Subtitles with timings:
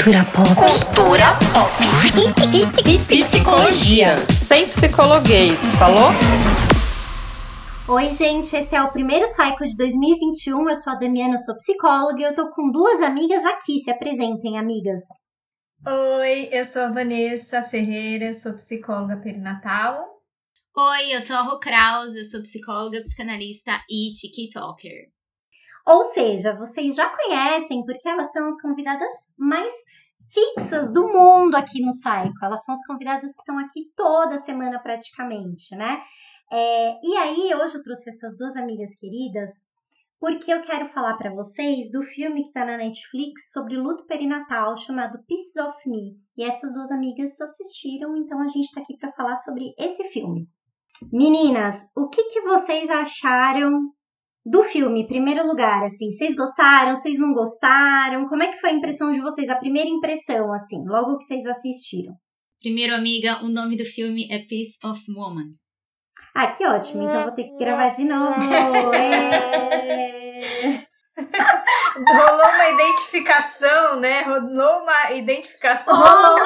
[0.00, 0.48] Cultura pop.
[0.56, 1.76] Cultura pop.
[3.06, 4.16] Psicologia.
[4.30, 6.08] Sem psicologuês, falou?
[7.86, 10.70] Oi, gente, esse é o primeiro Cycle de 2021.
[10.70, 13.78] Eu sou a Damiana, eu sou psicóloga e eu tô com duas amigas aqui.
[13.78, 15.02] Se apresentem, amigas.
[15.86, 20.02] Oi, eu sou a Vanessa Ferreira, sou psicóloga perinatal.
[20.78, 25.10] Oi, eu sou a Rô Kraus, eu sou psicóloga, psicanalista e TikToker.
[25.90, 29.72] Ou seja, vocês já conhecem porque elas são as convidadas mais
[30.32, 32.44] fixas do mundo aqui no Psycho.
[32.44, 36.00] Elas são as convidadas que estão aqui toda semana praticamente, né?
[36.52, 39.50] É, e aí, hoje eu trouxe essas duas amigas queridas
[40.20, 44.76] porque eu quero falar para vocês do filme que está na Netflix sobre luto perinatal
[44.76, 46.14] chamado Pieces of Me.
[46.36, 50.46] E essas duas amigas assistiram, então a gente está aqui para falar sobre esse filme.
[51.10, 53.90] Meninas, o que, que vocês acharam
[54.44, 58.26] do filme, primeiro lugar, assim, vocês gostaram, vocês não gostaram?
[58.28, 61.46] Como é que foi a impressão de vocês, a primeira impressão, assim, logo que vocês
[61.46, 62.14] assistiram?
[62.60, 65.54] Primeiro, amiga, o nome do filme é Piece of Woman.
[66.34, 68.94] Ah, que ótimo, então vou ter que gravar de novo.
[68.94, 70.40] É...
[71.96, 74.22] Rolou uma identificação, né?
[74.22, 76.38] Rolou uma identificação Rolou,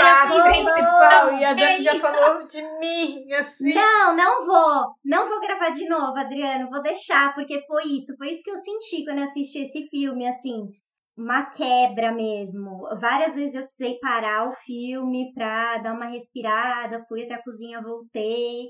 [0.00, 0.44] cara!
[0.50, 1.34] principal.
[1.34, 3.74] E a Dani já falou de mim, assim.
[3.74, 4.94] Não, não vou.
[5.04, 6.70] Não vou gravar de novo, Adriano.
[6.70, 8.16] Vou deixar, porque foi isso.
[8.16, 10.68] Foi isso que eu senti quando eu assisti esse filme, assim.
[11.16, 12.88] Uma quebra mesmo.
[13.00, 17.04] Várias vezes eu precisei parar o filme pra dar uma respirada.
[17.08, 18.68] Fui até a cozinha, voltei.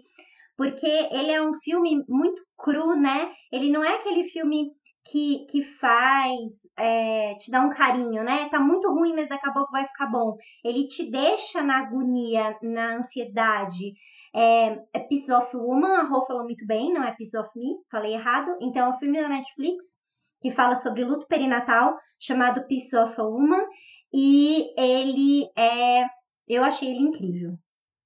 [0.57, 3.33] Porque ele é um filme muito cru, né?
[3.51, 4.71] Ele não é aquele filme
[5.05, 8.49] que, que faz, é, te dá um carinho, né?
[8.49, 10.37] Tá muito ruim, mas daqui a pouco vai ficar bom.
[10.65, 13.93] Ele te deixa na agonia, na ansiedade.
[14.35, 17.77] É, é Piece of Woman, a Rô falou muito bem, não é Piece of Me,
[17.91, 18.51] falei errado.
[18.61, 19.99] Então, é um filme da Netflix
[20.41, 23.65] que fala sobre luto perinatal, chamado Piece of a Woman.
[24.13, 26.05] E ele é.
[26.49, 27.53] Eu achei ele incrível.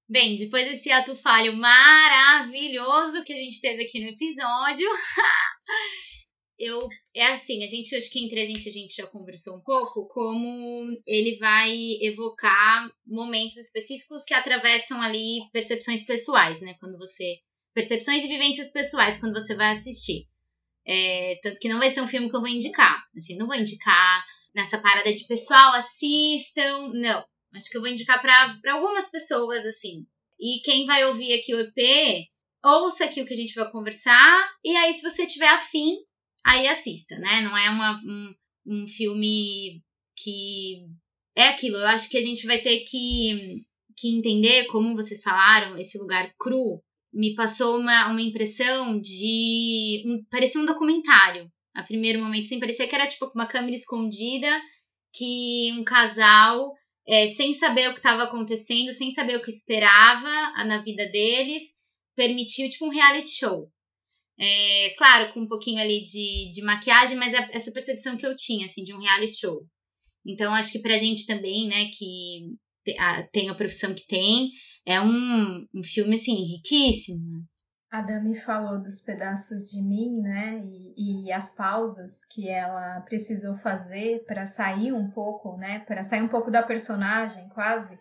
[0.06, 4.86] Bem, depois desse ato falho maravilhoso que a gente teve aqui no episódio,
[6.64, 9.60] eu é assim, a gente acho que entre a gente a gente já conversou um
[9.60, 16.74] pouco como ele vai evocar momentos específicos que atravessam ali percepções pessoais, né?
[16.80, 17.38] Quando você
[17.74, 20.26] percepções e vivências pessoais quando você vai assistir.
[20.86, 23.04] É, tanto que não vai ser um filme que eu vou indicar.
[23.16, 27.24] Assim, não vou indicar nessa parada de pessoal assistam, não.
[27.54, 30.06] Acho que eu vou indicar para algumas pessoas assim.
[30.38, 32.28] E quem vai ouvir aqui o EP,
[32.64, 35.96] ouça aqui o que a gente vai conversar e aí se você tiver afim
[36.44, 37.40] aí assista, né?
[37.40, 38.34] Não é uma, um,
[38.66, 39.82] um filme
[40.16, 40.86] que
[41.34, 41.76] é aquilo.
[41.76, 43.64] Eu acho que a gente vai ter que,
[43.96, 46.82] que entender, como vocês falaram, esse lugar cru.
[47.12, 50.02] Me passou uma, uma impressão de.
[50.06, 51.50] Um, parecia um documentário.
[51.74, 54.48] A primeiro momento, sim, parecia que era tipo uma câmera escondida,
[55.12, 56.72] que um casal,
[57.06, 61.62] é, sem saber o que estava acontecendo, sem saber o que esperava na vida deles,
[62.16, 63.68] permitiu tipo um reality show.
[64.38, 68.34] É, claro, com um pouquinho ali de, de maquiagem, mas é essa percepção que eu
[68.34, 69.64] tinha, assim, de um reality show.
[70.26, 72.56] Então, acho que pra gente também, né, que
[73.32, 74.50] tem a profissão que tem,
[74.86, 77.44] é um, um filme, assim, riquíssimo.
[77.90, 80.60] A Dami falou dos pedaços de mim, né,
[80.96, 86.20] e, e as pausas que ela precisou fazer para sair um pouco, né, para sair
[86.20, 87.96] um pouco da personagem, quase.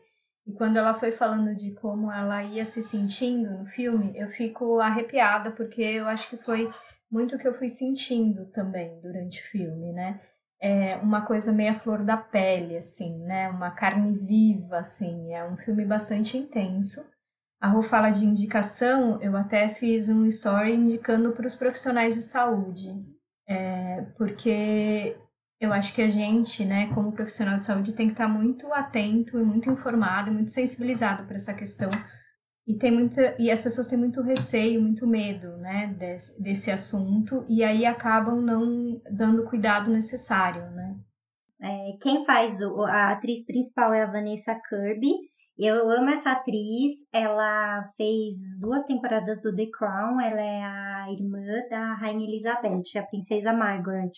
[0.45, 4.79] E quando ela foi falando de como ela ia se sentindo no filme, eu fico
[4.79, 6.69] arrepiada, porque eu acho que foi
[7.09, 10.19] muito o que eu fui sentindo também durante o filme, né?
[10.61, 13.49] É uma coisa meio flor da pele, assim, né?
[13.49, 15.33] Uma carne viva, assim.
[15.33, 17.13] É um filme bastante intenso.
[17.61, 22.21] A Rô fala de indicação, eu até fiz um story indicando para os profissionais de
[22.21, 22.93] saúde,
[23.47, 25.15] é, porque
[25.65, 29.39] eu acho que a gente, né, como profissional de saúde, tem que estar muito atento
[29.39, 31.89] e muito informado muito sensibilizado para essa questão.
[32.65, 37.43] E tem muita e as pessoas têm muito receio, muito medo, né, desse, desse assunto
[37.49, 40.95] e aí acabam não dando o cuidado necessário, né?
[41.61, 45.11] É, quem faz o, a atriz principal é a Vanessa Kirby.
[45.57, 47.07] Eu amo essa atriz.
[47.13, 50.19] Ela fez duas temporadas do The Crown.
[50.19, 54.11] Ela é a irmã da Rainha Elizabeth, a princesa Margaret.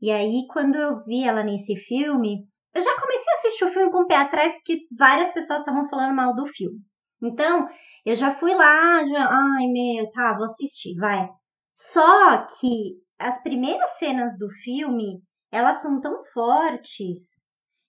[0.00, 3.90] E aí, quando eu vi ela nesse filme, eu já comecei a assistir o filme
[3.90, 6.78] com o pé atrás, porque várias pessoas estavam falando mal do filme.
[7.22, 7.66] Então,
[8.04, 11.28] eu já fui lá, já, ai meu, tá, vou assistir, vai.
[11.72, 17.42] Só que as primeiras cenas do filme, elas são tão fortes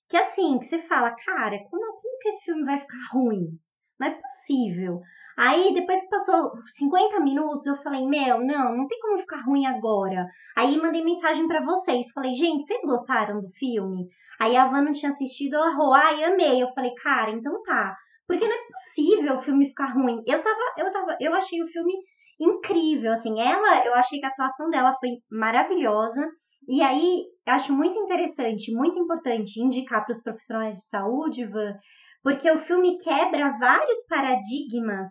[0.10, 3.60] que assim, que você fala, cara, como, como que esse filme vai ficar ruim?
[4.00, 5.01] Não é possível.
[5.38, 9.66] Aí, depois que passou 50 minutos, eu falei, meu, não, não tem como ficar ruim
[9.66, 10.26] agora.
[10.56, 12.12] Aí, mandei mensagem para vocês.
[12.14, 14.08] Falei, gente, vocês gostaram do filme?
[14.40, 16.62] Aí, a Van não tinha assistido, ela falou, ai, amei.
[16.62, 17.96] Eu falei, cara, então tá.
[18.28, 20.22] Porque não é possível o filme ficar ruim.
[20.26, 21.94] Eu tava, eu tava, eu achei o filme
[22.40, 23.40] incrível, assim.
[23.40, 26.28] Ela, eu achei que a atuação dela foi maravilhosa.
[26.68, 31.74] E aí, acho muito interessante, muito importante indicar para os profissionais de saúde, Van,
[32.25, 35.10] porque o filme quebra vários paradigmas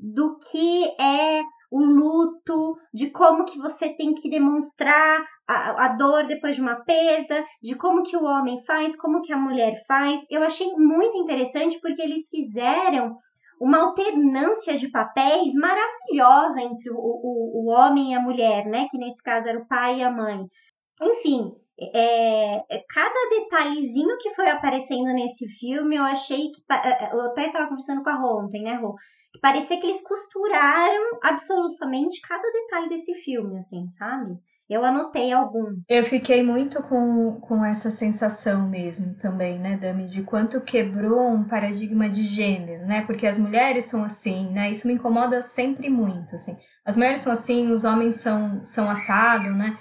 [0.00, 6.26] do que é o luto, de como que você tem que demonstrar a, a, dor
[6.26, 10.22] depois de uma perda, de como que o homem faz, como que a mulher faz.
[10.30, 13.14] Eu achei muito interessante porque eles fizeram
[13.60, 18.86] uma alternância de papéis maravilhosa entre o, o, o homem e a mulher, né?
[18.90, 20.46] Que nesse caso era o pai e a mãe.
[21.02, 26.60] Enfim, é, é, cada detalhezinho que foi aparecendo nesse filme, eu achei que.
[26.70, 28.94] É, é, eu até estava conversando com a Rô ontem, né, Rô?
[29.40, 34.36] Parecia que eles costuraram absolutamente cada detalhe desse filme, assim, sabe?
[34.68, 35.80] Eu anotei algum.
[35.88, 41.44] Eu fiquei muito com, com essa sensação mesmo também, né, Dami, de quanto quebrou um
[41.44, 43.02] paradigma de gênero, né?
[43.02, 44.70] Porque as mulheres são assim, né?
[44.70, 46.56] Isso me incomoda sempre muito, assim.
[46.84, 49.78] As mulheres são assim, os homens são, são assado, né?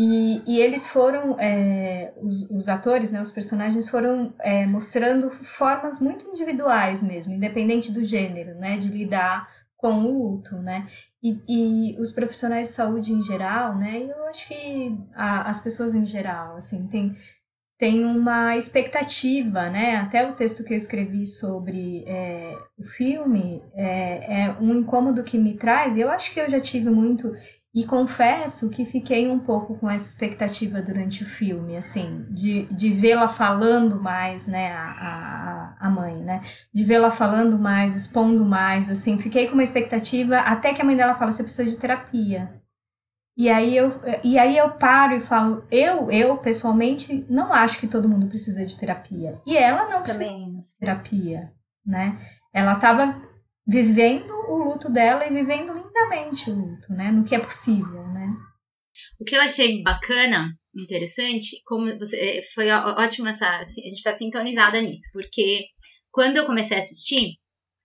[0.00, 5.98] E, e eles foram, é, os, os, atores, né, os personagens foram é, mostrando formas
[5.98, 10.86] muito individuais mesmo, independente do gênero, né, de lidar com o luto, né,
[11.20, 15.96] e, e os profissionais de saúde em geral, né, eu acho que a, as pessoas
[15.96, 17.16] em geral, assim, tem,
[17.76, 24.42] tem uma expectativa, né, até o texto que eu escrevi sobre é, o filme é,
[24.44, 27.34] é um incômodo que me traz, eu acho que eu já tive muito
[27.78, 32.92] e confesso que fiquei um pouco com essa expectativa durante o filme, assim, de, de
[32.92, 36.42] vê-la falando mais, né, a, a, a mãe, né,
[36.74, 40.96] de vê-la falando mais, expondo mais, assim, fiquei com uma expectativa até que a mãe
[40.96, 42.52] dela fala, você precisa de terapia.
[43.36, 43.92] E aí eu,
[44.24, 48.66] e aí eu paro e falo, eu, eu pessoalmente não acho que todo mundo precisa
[48.66, 49.40] de terapia.
[49.46, 50.58] E ela não precisa Também.
[50.58, 51.52] de terapia,
[51.86, 52.18] né?
[52.52, 53.22] Ela estava
[53.68, 57.12] vivendo o luto dela e vivendo lindamente o luto, né?
[57.12, 58.30] No que é possível, né?
[59.20, 64.12] O que eu achei bacana, interessante, como você, é, foi ótimo essa, a gente está
[64.14, 65.66] sintonizada nisso, porque
[66.10, 67.34] quando eu comecei a assistir,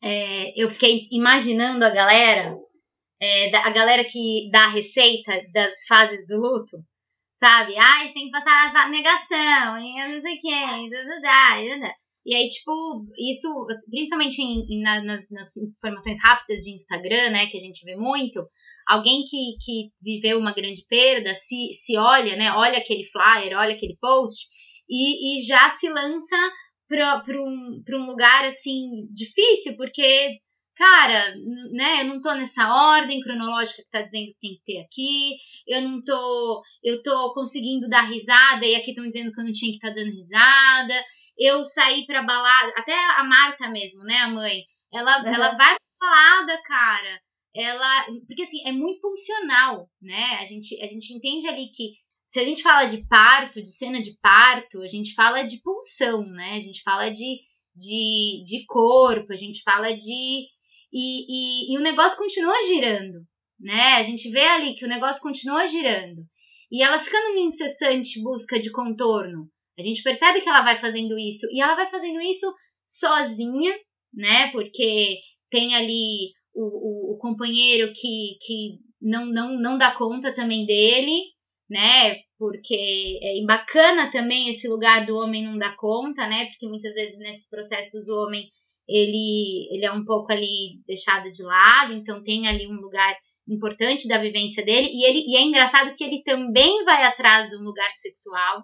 [0.01, 2.55] é, eu fiquei imaginando a galera,
[3.21, 6.77] é, a galera que dá a receita das fases do luto,
[7.35, 7.77] sabe?
[7.77, 12.02] Ah, tem que passar a negação, e não sei o que, e
[12.33, 13.49] aí, tipo, isso,
[13.89, 18.39] principalmente em, na, nas, nas, informações rápidas de Instagram, né, que a gente vê muito,
[18.87, 23.75] alguém que, que viveu uma grande perda se, se olha, né, olha aquele flyer, olha
[23.75, 24.47] aquele post
[24.89, 26.37] e, e já se lança
[26.87, 30.39] para um, um lugar, assim, difícil, porque,
[30.75, 31.35] cara,
[31.71, 35.35] né, eu não tô nessa ordem cronológica que tá dizendo que tem que ter aqui,
[35.67, 39.51] eu não tô, eu tô conseguindo dar risada e aqui estão dizendo que eu não
[39.51, 41.03] tinha que estar tá dando risada,
[41.37, 44.63] eu sair pra balada, até a Marta mesmo, né, a mãe,
[44.93, 45.27] ela, uhum.
[45.27, 47.21] ela vai pra balada, cara.
[47.55, 50.37] Ela, porque assim, é muito funcional, né?
[50.41, 51.93] A gente, a gente entende ali que
[52.25, 56.25] se a gente fala de parto, de cena de parto, a gente fala de pulsão,
[56.25, 56.53] né?
[56.57, 57.39] A gente fala de,
[57.75, 60.47] de, de corpo, a gente fala de.
[60.91, 63.19] E, e, e o negócio continua girando,
[63.59, 63.95] né?
[63.97, 66.23] A gente vê ali que o negócio continua girando.
[66.71, 69.47] E ela fica numa incessante busca de contorno.
[69.77, 72.53] A gente percebe que ela vai fazendo isso e ela vai fazendo isso
[72.85, 73.73] sozinha,
[74.13, 74.51] né?
[74.51, 75.17] Porque
[75.49, 81.33] tem ali o, o, o companheiro que, que não, não, não dá conta também dele,
[81.69, 82.21] né?
[82.37, 86.45] Porque é bacana também esse lugar do homem não dar conta, né?
[86.45, 88.49] Porque muitas vezes nesses processos o homem
[88.87, 93.15] ele, ele é um pouco ali deixado de lado, então tem ali um lugar
[93.47, 97.61] importante da vivência dele e ele e é engraçado que ele também vai atrás do
[97.61, 98.63] lugar sexual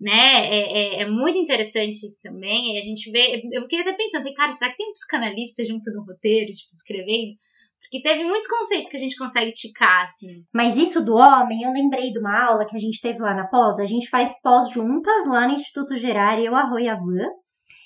[0.00, 0.46] né?
[0.46, 2.78] É, é, é, muito interessante isso também.
[2.78, 3.42] A gente vê.
[3.52, 6.74] Eu fiquei até pensando, falei, cara, será que tem um psicanalista junto no roteiro, tipo,
[6.74, 7.36] escrevendo?
[7.82, 10.44] Porque teve muitos conceitos que a gente consegue ticar, assim.
[10.54, 13.46] Mas isso do homem, eu lembrei de uma aula que a gente teve lá na
[13.46, 13.78] pós.
[13.78, 17.28] A gente faz pós juntas lá no Instituto Gerari, eu, a Rô e a Van.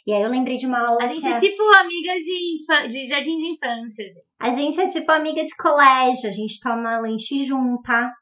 [0.06, 1.02] E aí eu lembrei de uma aula.
[1.02, 4.04] A gente é, é tipo amigas de, de jardim de infância.
[4.04, 4.24] Gente.
[4.38, 8.12] A gente é tipo amiga de colégio, a gente toma lanche junta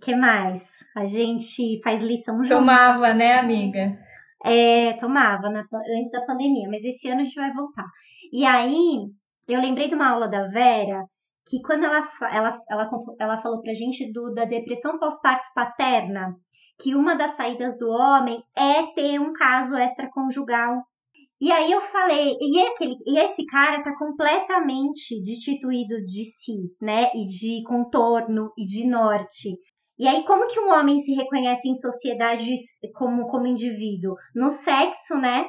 [0.00, 0.78] que mais?
[0.96, 2.58] A gente faz lição junto.
[2.58, 3.98] Tomava, né, amiga?
[4.44, 5.64] É, tomava na,
[5.96, 7.86] antes da pandemia, mas esse ano a gente vai voltar.
[8.32, 9.08] E aí,
[9.48, 11.04] eu lembrei de uma aula da Vera
[11.48, 16.36] que quando ela, ela, ela, ela falou pra gente do, da depressão pós-parto paterna,
[16.78, 20.82] que uma das saídas do homem é ter um caso extraconjugal.
[21.40, 27.10] E aí eu falei, e, aquele, e esse cara tá completamente destituído de si, né?
[27.14, 29.50] E de contorno e de norte.
[29.98, 32.54] E aí, como que um homem se reconhece em sociedade
[32.94, 34.14] como, como indivíduo?
[34.34, 35.48] No sexo, né?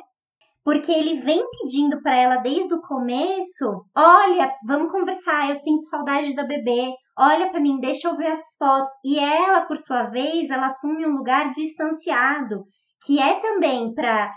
[0.64, 6.34] Porque ele vem pedindo para ela desde o começo: olha, vamos conversar, eu sinto saudade
[6.36, 8.92] da bebê, olha para mim, deixa eu ver as fotos.
[9.06, 12.66] E ela, por sua vez, ela assume um lugar distanciado,
[13.06, 14.32] que é também para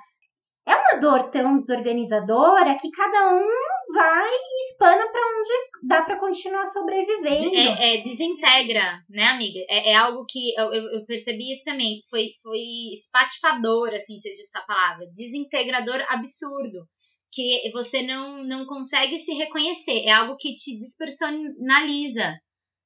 [0.93, 6.65] uma dor tão desorganizadora que cada um vai e espana para onde dá para continuar
[6.67, 7.55] sobrevivendo.
[7.55, 9.61] É, é, desintegra, né, amiga?
[9.69, 12.03] É, é algo que eu, eu, eu, percebi isso também.
[12.11, 12.61] Foi, foi
[12.93, 15.07] espatifador, assim, se diz essa palavra.
[15.13, 16.87] Desintegrador absurdo.
[17.35, 20.05] Que você não, não consegue se reconhecer.
[20.05, 22.39] É algo que te despersonaliza,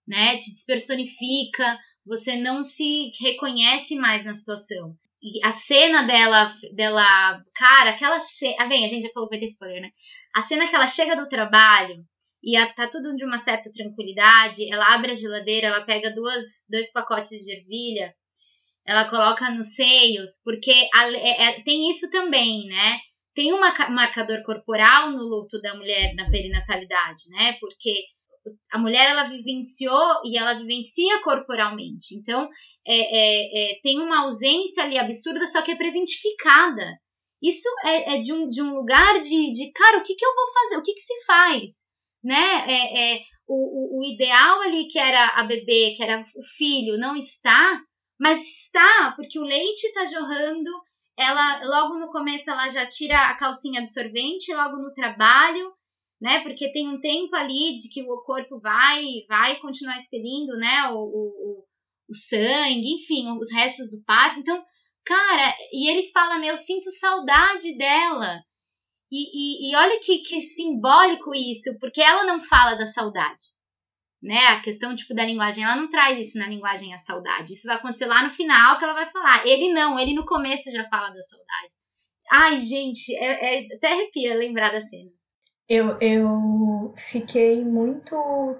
[0.07, 0.39] né?
[0.39, 1.77] Te despersonifica.
[2.07, 4.97] Você não se reconhece mais na situação
[5.42, 9.40] a cena dela, dela, cara, aquela cena, ah, bem, a gente já falou que vai
[9.40, 9.90] ter spoiler, né?
[10.35, 12.04] A cena que ela chega do trabalho
[12.42, 16.64] e a, tá tudo de uma certa tranquilidade, ela abre a geladeira, ela pega duas,
[16.68, 18.14] dois pacotes de ervilha,
[18.87, 22.99] ela coloca nos seios, porque a, é, é, tem isso também, né?
[23.35, 27.56] Tem um marcador corporal no luto da mulher na perinatalidade, né?
[27.61, 27.95] Porque
[28.71, 32.15] a mulher ela vivenciou e ela vivencia corporalmente.
[32.17, 32.49] Então,
[32.87, 36.99] é, é, é, tem uma ausência ali absurda, só que é presentificada.
[37.43, 40.35] Isso é, é, de, um, de um lugar de, de, cara, o que, que eu
[40.35, 40.76] vou fazer?
[40.79, 41.85] O que, que se faz?
[42.25, 42.65] Né?
[42.67, 46.99] É, é, o, o, o ideal ali que era a bebê, que era o filho,
[46.99, 47.81] não está,
[48.19, 50.71] mas está, porque o leite está jorrando,
[51.17, 55.73] ela logo no começo ela já tira a calcinha absorvente, logo no trabalho,
[56.20, 56.40] né?
[56.42, 60.88] Porque tem um tempo ali de que o corpo vai vai continuar expelindo, né?
[60.90, 61.64] O, o,
[62.08, 64.40] o sangue, enfim, os restos do parto.
[64.40, 64.64] Então,
[65.04, 68.42] cara, e ele fala, meu, eu sinto saudade dela.
[69.11, 73.54] E, e, e olha que, que simbólico isso, porque ela não fala da saudade.
[74.23, 74.38] Né?
[74.46, 77.52] A questão tipo da linguagem, ela não traz isso na linguagem a saudade.
[77.52, 79.46] Isso vai acontecer lá no final que ela vai falar.
[79.46, 81.73] Ele não, ele no começo já fala da saudade.
[82.32, 85.25] Ai, gente, é, é até arrepia lembrar das cenas.
[85.68, 88.14] Eu, eu fiquei muito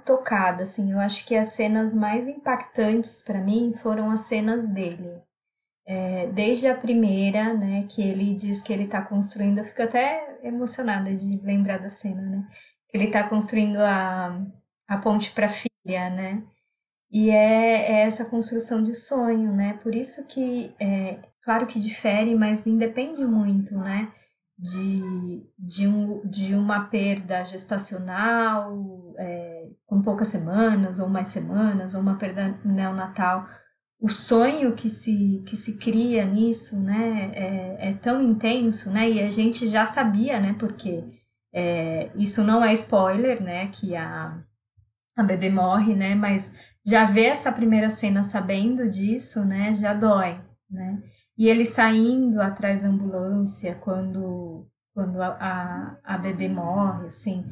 [0.05, 0.93] tocada, assim.
[0.93, 5.23] Eu acho que as cenas mais impactantes para mim foram as cenas dele.
[5.87, 10.41] É, desde a primeira, né, que ele diz que ele está construindo, eu fico até
[10.43, 12.49] emocionada de lembrar da cena, né?
[12.93, 14.45] Ele está construindo a,
[14.89, 16.43] a ponte para filha, né?
[17.11, 19.79] E é, é, essa construção de sonho, né?
[19.83, 24.13] Por isso que, é, claro que difere, mas independe muito, né?
[24.59, 32.01] De, de, um, de uma perda gestacional é, com poucas semanas ou mais semanas, ou
[32.01, 33.47] uma perda neonatal,
[34.01, 39.23] o sonho que se, que se cria nisso né, é, é tão intenso, né, e
[39.23, 41.05] a gente já sabia, né, porque
[41.53, 44.43] é, isso não é spoiler, né, que a,
[45.17, 50.41] a bebê morre, né, mas já ver essa primeira cena sabendo disso, né, já dói,
[50.71, 51.03] né,
[51.37, 57.45] e ele saindo atrás da ambulância quando, quando a, a, a bebê morre, assim,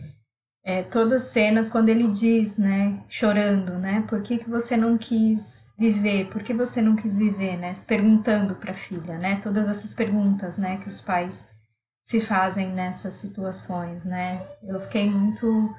[0.65, 4.97] é, todas as cenas quando ele diz, né, chorando, né, por que, que você não
[4.97, 9.69] quis viver, por que você não quis viver, né, perguntando para a filha, né, todas
[9.69, 11.53] essas perguntas, né, que os pais
[12.01, 15.75] se fazem nessas situações, né, eu fiquei muito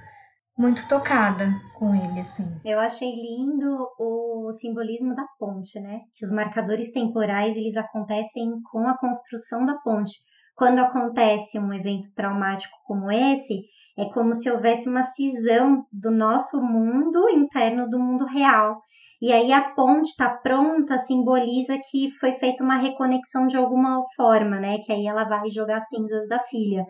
[0.57, 2.59] muito tocada com ele, assim.
[2.63, 6.01] Eu achei lindo o simbolismo da ponte, né?
[6.13, 10.13] Que os marcadores temporais, eles acontecem com a construção da ponte.
[10.55, 13.63] Quando acontece um evento traumático como esse,
[13.97, 18.81] é como se houvesse uma cisão do nosso mundo interno do mundo real.
[19.21, 24.59] E aí a ponte está pronta, simboliza que foi feita uma reconexão de alguma forma,
[24.59, 24.77] né?
[24.79, 26.85] Que aí ela vai jogar cinzas da filha.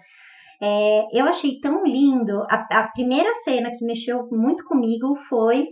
[0.61, 2.41] É, eu achei tão lindo.
[2.49, 5.67] A, a, primeira cena que mexeu muito comigo foi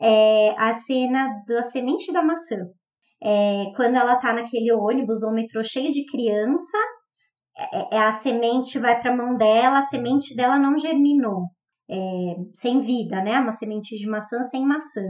[0.00, 2.56] é, a cena da semente da maçã.
[3.22, 6.78] É, quando ela tá naquele ônibus ou metrô cheio de criança,
[7.56, 11.46] é, é a semente vai para a mão dela, a semente dela não germinou,
[11.90, 11.96] é,
[12.54, 13.38] sem vida, né?
[13.40, 15.02] Uma semente de maçã sem maçã.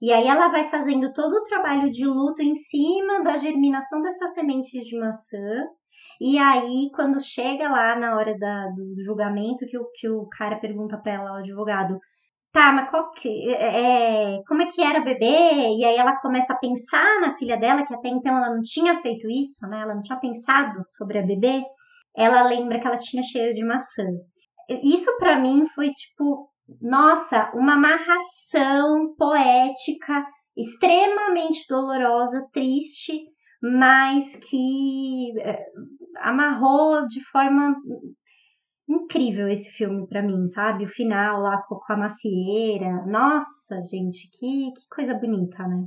[0.00, 4.34] E aí ela vai fazendo todo o trabalho de luto em cima da germinação dessas
[4.34, 5.38] sementes de maçã
[6.24, 10.60] e aí, quando chega lá na hora da, do julgamento, que o, que o cara
[10.60, 11.98] pergunta pra ela, o advogado,
[12.52, 15.26] tá, mas qual que, é, é, como é que era bebê?
[15.76, 18.94] E aí ela começa a pensar na filha dela, que até então ela não tinha
[19.02, 19.80] feito isso, né?
[19.82, 21.60] Ela não tinha pensado sobre a bebê.
[22.16, 24.06] Ela lembra que ela tinha cheiro de maçã.
[24.80, 26.48] Isso para mim foi tipo,
[26.80, 30.24] nossa, uma amarração poética
[30.56, 33.31] extremamente dolorosa, triste,
[33.62, 35.66] mas que é,
[36.16, 37.76] amarrou de forma
[38.88, 40.84] incrível esse filme para mim, sabe?
[40.84, 43.06] O final lá com a macieira.
[43.06, 45.86] Nossa, gente, que, que coisa bonita, né?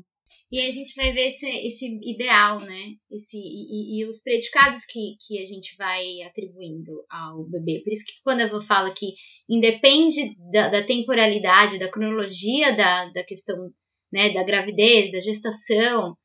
[0.51, 2.93] E a gente vai ver esse, esse ideal, né?
[3.11, 7.81] Esse, e, e, os predicados que, que a gente vai atribuindo ao bebê.
[7.83, 9.07] Por isso que quando eu falo que
[9.49, 13.69] independe da, da temporalidade, da cronologia da, da questão
[14.13, 16.15] né, da gravidez, da gestação,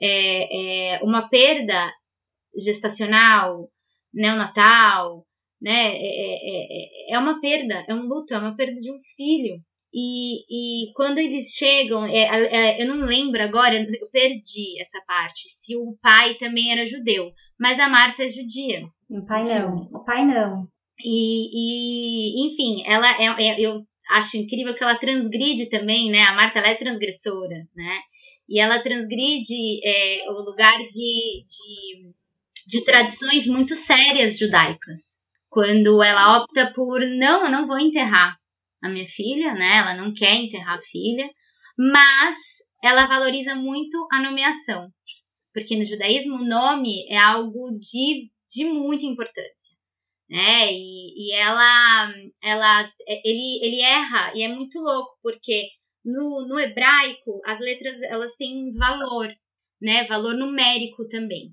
[0.00, 1.92] é, é uma perda
[2.56, 3.68] gestacional,
[4.12, 5.26] neonatal,
[5.60, 5.94] né?
[5.94, 9.60] É, é, é, é uma perda, é um luto, é uma perda de um filho.
[9.92, 15.48] E, e quando eles chegam, é, é, eu não lembro agora, eu perdi essa parte,
[15.48, 18.86] se o pai também era judeu, mas a Marta é judia.
[19.08, 20.68] O pai não, o pai não.
[21.04, 26.22] E, e enfim, ela é, é, eu acho incrível que ela transgride também, né?
[26.22, 27.98] A Marta ela é transgressora, né?
[28.50, 32.12] E ela transgride é, o lugar de, de,
[32.66, 35.20] de tradições muito sérias judaicas.
[35.48, 38.36] Quando ela opta por, não, eu não vou enterrar
[38.82, 39.78] a minha filha, né?
[39.78, 41.30] Ela não quer enterrar a filha,
[41.78, 42.36] mas
[42.82, 44.92] ela valoriza muito a nomeação,
[45.54, 49.76] porque no judaísmo o nome é algo de, de muita importância,
[50.28, 50.72] né?
[50.72, 55.68] E, e ela, ela, ele, ele erra e é muito louco porque
[56.04, 59.28] no, no hebraico as letras elas têm valor,
[59.80, 60.04] né?
[60.04, 61.52] Valor numérico também.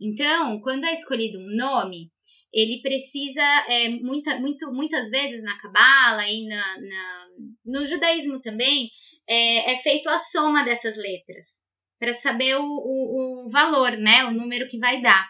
[0.00, 2.10] Então, quando é escolhido um nome,
[2.52, 7.26] ele precisa, é, muita, muito, muitas vezes na Cabala e na, na,
[7.64, 8.90] no judaísmo também,
[9.28, 11.60] é, é feito a soma dessas letras
[11.98, 15.28] para saber o, o, o, valor, né, o número que vai dar.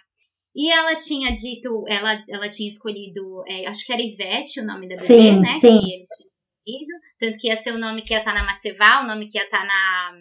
[0.54, 4.88] E ela tinha dito, ela, ela tinha escolhido, é, acho que era Ivete o nome
[4.88, 5.56] da bebê, sim, né?
[5.56, 5.80] Sim.
[5.80, 6.08] Que eles
[7.18, 9.38] tanto que ia ser o nome que ia estar tá na Matsevá, o nome que
[9.38, 10.12] ia estar tá na,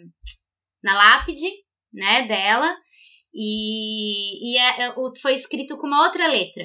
[0.82, 1.48] na lápide,
[1.92, 2.76] né, dela.
[3.32, 6.64] E, e é, é foi escrito com uma outra letra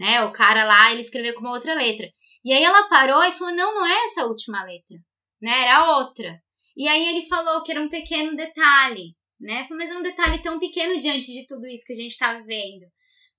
[0.00, 0.24] né?
[0.24, 2.08] O cara lá, ele escreveu com uma outra letra.
[2.42, 4.96] E aí ela parou e falou: "Não, não é essa última letra,
[5.42, 5.62] né?
[5.62, 6.40] Era outra".
[6.74, 9.66] E aí ele falou que era um pequeno detalhe, né?
[9.70, 12.86] Mas é um detalhe tão pequeno diante de tudo isso que a gente está vivendo,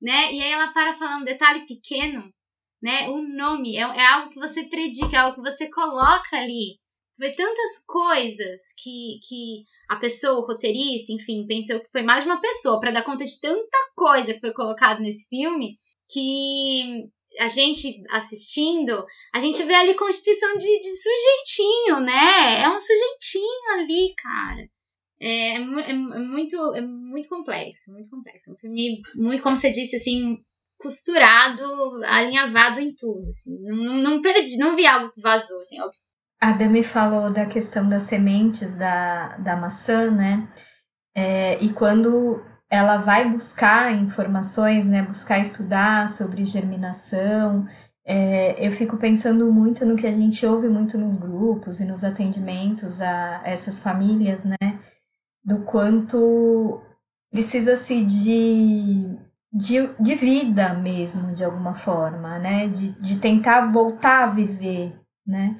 [0.02, 0.34] né?
[0.34, 2.32] E aí ela para falar um detalhe pequeno,
[2.82, 3.10] né?
[3.10, 6.80] O nome é, é algo que você predica, é algo que você coloca ali.
[7.18, 12.30] Vê tantas coisas que, que a pessoa, o roteirista, enfim, pensou que foi mais de
[12.30, 15.78] uma pessoa para dar conta de tanta coisa que foi colocado nesse filme
[16.10, 22.64] que a gente assistindo, a gente vê ali constituição de, de sujeitinho, né?
[22.64, 24.68] É um sujeitinho ali, cara.
[25.20, 28.52] É, é, é, muito, é muito complexo, muito complexo.
[28.52, 30.44] Um filme, muito, como você disse, assim,
[30.82, 31.64] costurado,
[32.06, 33.30] alinhavado em tudo.
[33.30, 33.58] Assim.
[33.62, 35.60] Não, não, perdi, não vi algo que vazou.
[35.62, 35.78] Assim,
[36.40, 40.48] A Dami falou da questão das sementes da, da maçã, né?
[41.16, 42.42] É, e quando
[42.72, 47.68] ela vai buscar informações, né, buscar estudar sobre germinação.
[48.06, 52.06] É, eu fico pensando muito no que a gente ouve muito nos grupos e nos
[52.06, 54.80] atendimentos a essas famílias, né,
[55.44, 56.82] do quanto
[57.30, 59.18] precisa-se de,
[59.52, 65.60] de, de vida mesmo, de alguma forma, né, de, de tentar voltar a viver, né,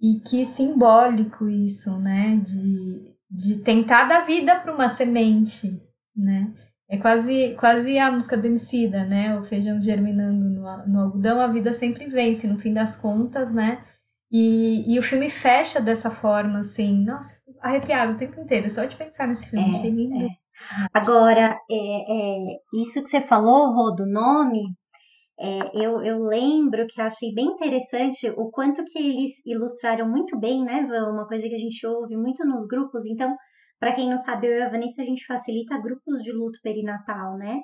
[0.00, 5.80] e que simbólico isso, né, de, de tentar dar vida para uma semente,
[6.14, 6.52] né?
[6.92, 9.34] É quase, quase a música do Emicida, né?
[9.38, 13.82] O feijão germinando no, no algodão, a vida sempre vence, no fim das contas, né?
[14.30, 18.96] E, e o filme fecha dessa forma, assim, nossa, arrepiado o tempo inteiro, só de
[18.96, 20.26] pensar nesse filme, é, achei lindo.
[20.26, 20.41] É.
[20.92, 24.62] Agora, é, é, isso que você falou, Rô, do nome,
[25.38, 30.62] é, eu, eu lembro que achei bem interessante o quanto que eles ilustraram muito bem,
[30.62, 33.34] né, Uma coisa que a gente ouve muito nos grupos, então
[33.82, 37.36] para quem não sabe, eu e a Vanessa, a gente facilita grupos de luto perinatal,
[37.36, 37.58] né?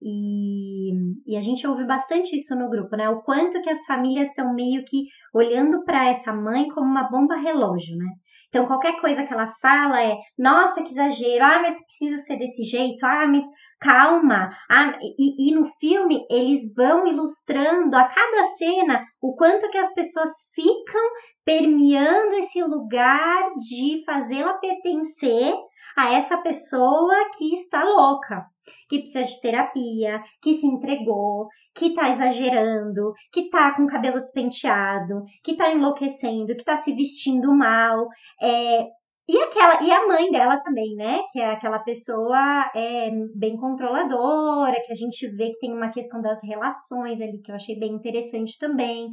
[0.00, 0.90] E,
[1.26, 3.10] e, a gente ouve bastante isso no grupo, né?
[3.10, 7.36] O quanto que as famílias estão meio que olhando para essa mãe como uma bomba
[7.36, 8.06] relógio, né?
[8.52, 12.62] Então, qualquer coisa que ela fala é: nossa, que exagero, ah, mas precisa ser desse
[12.64, 13.44] jeito, ah, mas
[13.80, 14.50] calma.
[14.70, 19.94] Ah, e, e no filme, eles vão ilustrando a cada cena o quanto que as
[19.94, 21.02] pessoas ficam
[21.46, 25.54] permeando esse lugar de fazê-la pertencer
[25.96, 28.44] a essa pessoa que está louca,
[28.88, 34.20] que precisa de terapia, que se entregou, que está exagerando, que está com o cabelo
[34.20, 38.06] despenteado, que está enlouquecendo, que está se vestindo mal.
[38.40, 38.86] É,
[39.28, 41.20] e aquela e a mãe dela também, né?
[41.32, 46.20] Que é aquela pessoa é, bem controladora, que a gente vê que tem uma questão
[46.20, 49.08] das relações ali que eu achei bem interessante também.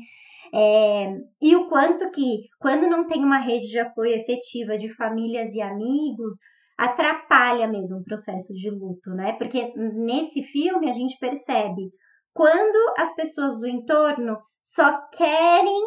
[0.54, 5.54] É, e o quanto que, quando não tem uma rede de apoio efetiva de famílias
[5.54, 6.36] e amigos,
[6.80, 9.34] atrapalha mesmo o processo de luto, né?
[9.34, 11.92] Porque nesse filme a gente percebe
[12.34, 15.82] quando as pessoas do entorno só querem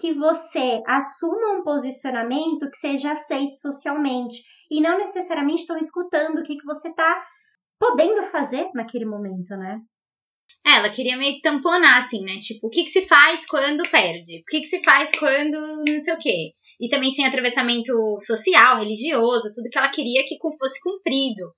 [0.00, 6.42] que você assuma um posicionamento que seja aceito socialmente e não necessariamente estão escutando o
[6.42, 7.22] que, que você está
[7.78, 9.80] podendo fazer naquele momento, né?
[10.66, 12.36] É, ela queria meio que tamponar, assim, né?
[12.38, 14.40] Tipo, o que, que se faz quando perde?
[14.40, 16.52] O que, que se faz quando não sei o quê?
[16.80, 21.52] E também tinha atravessamento social, religioso, tudo que ela queria que fosse cumprido,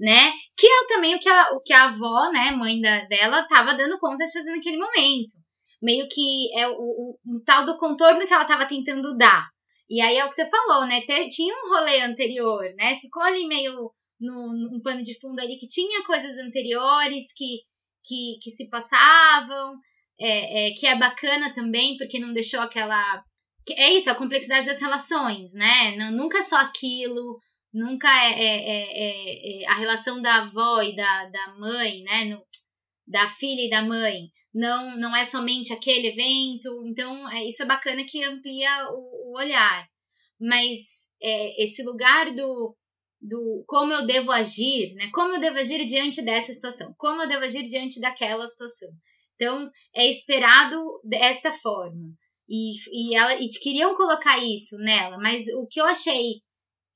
[0.00, 0.32] né?
[0.56, 3.74] Que é também o que a, o que a avó, né, mãe da, dela, estava
[3.74, 5.34] dando conta de fazer naquele momento.
[5.80, 9.48] Meio que é o, o, o tal do contorno que ela estava tentando dar.
[9.90, 11.02] E aí é o que você falou, né?
[11.28, 12.98] Tinha um rolê anterior, né?
[13.00, 17.62] Ficou ali meio no, num pano de fundo ali que tinha coisas anteriores que,
[18.04, 19.76] que, que se passavam,
[20.18, 23.22] é, é, que é bacana também, porque não deixou aquela.
[23.70, 25.96] É isso, a complexidade das relações, né?
[25.96, 27.38] Não, nunca só aquilo,
[27.72, 32.24] nunca é, é, é, é, a relação da avó e da, da mãe, né?
[32.24, 32.44] No,
[33.06, 34.30] da filha e da mãe.
[34.54, 36.68] Não, não é somente aquele evento.
[36.88, 39.86] Então, é, isso é bacana que amplia o, o olhar.
[40.40, 42.76] Mas é, esse lugar do,
[43.20, 45.10] do como eu devo agir, né?
[45.12, 46.92] Como eu devo agir diante dessa situação?
[46.98, 48.88] Como eu devo agir diante daquela situação?
[49.36, 52.12] Então, é esperado desta forma.
[52.52, 56.42] E, e, ela, e queriam colocar isso nela, mas o que eu achei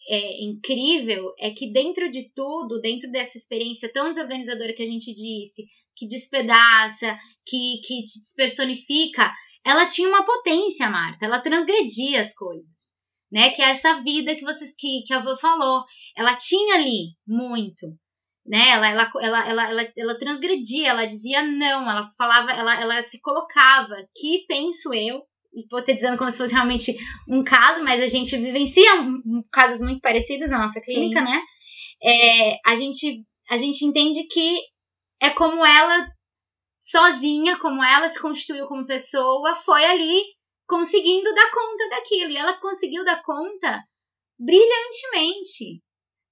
[0.09, 5.15] é, incrível é que dentro de tudo, dentro dessa experiência tão desorganizadora que a gente
[5.15, 5.65] disse,
[5.97, 7.17] que despedaça,
[7.47, 9.33] que, que te despersonifica,
[9.65, 11.25] ela tinha uma potência, Marta.
[11.25, 12.97] Ela transgredia as coisas
[13.31, 13.51] né?
[13.51, 15.85] Que é essa vida que vocês que, que a avó falou.
[16.17, 17.87] Ela tinha ali muito,
[18.47, 18.71] né?
[18.71, 23.21] Ela, ela, ela, ela, ela, ela transgredia, ela dizia não, ela falava, ela, ela se
[23.21, 25.23] colocava, que penso eu,
[25.71, 26.97] vou te dizendo como se fosse realmente
[27.29, 28.91] um caso, mas a gente vivencia
[29.51, 31.25] casos muito parecidos na nossa clínica, Sim.
[31.25, 31.43] né?
[32.03, 34.59] É, a, gente, a gente entende que
[35.21, 36.07] é como ela
[36.81, 40.23] sozinha, como ela se constituiu como pessoa, foi ali
[40.69, 42.31] conseguindo dar conta daquilo.
[42.31, 43.83] E ela conseguiu dar conta
[44.39, 45.83] brilhantemente.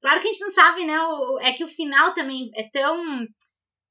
[0.01, 0.95] Claro que a gente não sabe, né?
[1.41, 3.27] é que o final também é tão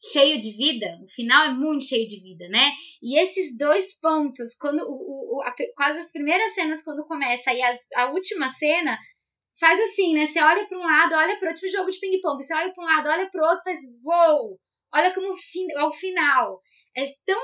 [0.04, 1.00] cheio de vida.
[1.02, 2.72] O final é muito cheio de vida, né?
[3.02, 7.62] E esses dois pontos, quando o, o a, quase as primeiras cenas quando começa e
[7.62, 8.98] as, a última cena
[9.60, 10.26] faz assim, né?
[10.26, 12.44] Você olha para um lado, olha para outro, tipo jogo de ping-pong.
[12.44, 14.60] Você olha para um lado, olha para outro, faz uou!
[14.94, 16.62] Olha como é o final.
[16.96, 17.42] É tão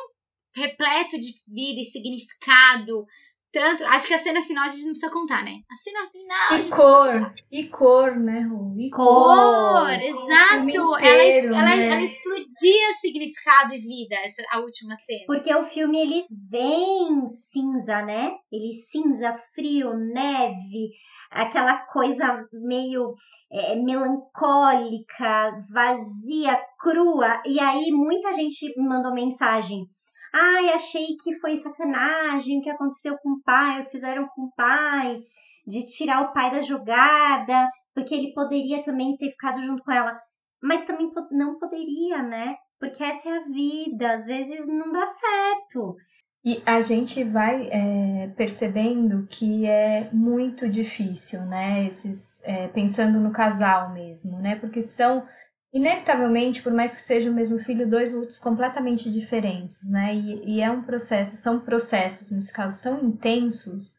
[0.56, 3.06] repleto de vida e significado.
[3.52, 5.62] Tanto, acho que a cena final a gente não precisa contar, né?
[5.72, 6.60] A cena final.
[6.60, 8.76] E cor, e cor, né, Ru?
[8.80, 10.70] E cor, cor exato.
[10.70, 11.86] Inteiro, ela, né?
[11.86, 15.24] ela, ela, explodia significado e vida, essa a última cena.
[15.26, 18.34] Porque o filme ele vem cinza, né?
[18.52, 20.92] Ele cinza, frio, neve,
[21.32, 23.16] aquela coisa meio
[23.52, 27.42] é, melancólica, vazia, crua.
[27.48, 29.88] E aí muita gente mandou mensagem
[30.34, 34.44] Ai, achei que foi sacanagem o que aconteceu com o pai, o que fizeram com
[34.44, 35.20] o pai,
[35.66, 40.20] de tirar o pai da jogada, porque ele poderia também ter ficado junto com ela.
[40.62, 42.56] Mas também não poderia, né?
[42.80, 45.96] Porque essa é a vida, às vezes não dá certo.
[46.44, 51.86] E a gente vai é, percebendo que é muito difícil, né?
[51.86, 54.56] Esses, é, pensando no casal mesmo, né?
[54.56, 55.28] Porque são
[55.74, 60.16] inevitavelmente, por mais que seja o mesmo filho, dois lutos completamente diferentes, né?
[60.16, 63.98] E, e, é um processo, são processos, nesse caso, tão intensos,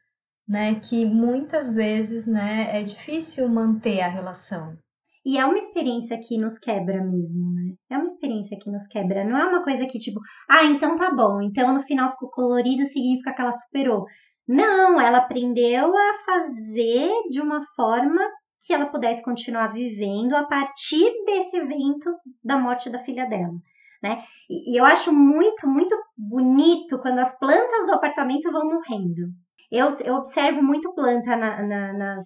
[0.48, 0.74] né?
[0.80, 4.76] Que muitas vezes, né, é difícil manter a relação.
[5.24, 7.74] E é uma experiência que nos quebra mesmo, né?
[7.90, 9.22] É uma experiência que nos quebra.
[9.24, 12.84] Não é uma coisa que, tipo, ah, então tá bom, então no final ficou colorido,
[12.84, 14.06] significa que ela superou.
[14.48, 18.20] Não, ela aprendeu a fazer de uma forma
[18.60, 23.54] que ela pudesse continuar vivendo a partir desse evento da morte da filha dela.
[24.02, 24.22] Né?
[24.48, 29.28] E, e eu acho muito, muito bonito quando as plantas do apartamento vão morrendo.
[29.70, 32.24] Eu, eu observo muito planta na, na, nas,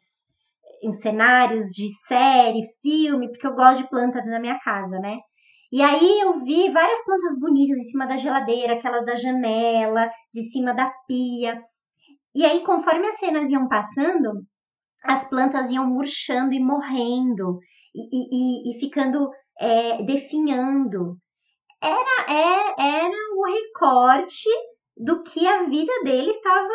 [0.82, 5.18] em cenários de série, filme, porque eu gosto de planta na minha casa, né?
[5.70, 10.42] E aí eu vi várias plantas bonitas em cima da geladeira, aquelas da janela, de
[10.50, 11.60] cima da pia.
[12.34, 14.44] E aí, conforme as cenas iam passando,
[15.04, 17.58] as plantas iam murchando e morrendo
[17.94, 21.16] e, e, e ficando é, definhando.
[21.82, 24.48] Era, é, era o recorte
[24.96, 26.68] do que a vida deles estava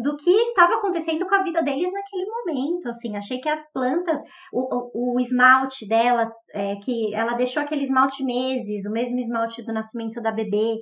[0.00, 4.20] do que estava acontecendo com a vida deles naquele momento, assim, achei que as plantas,
[4.52, 4.60] o,
[4.94, 9.72] o, o esmalte dela, é, que ela deixou aquele esmalte meses, o mesmo esmalte do
[9.72, 10.76] nascimento da bebê,